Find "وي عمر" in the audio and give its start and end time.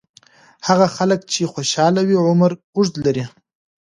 2.07-2.51